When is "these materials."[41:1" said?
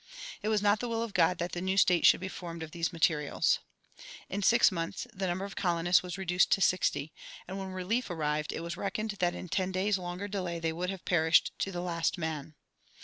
2.71-4.01